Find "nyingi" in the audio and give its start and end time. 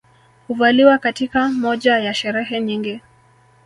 2.59-3.01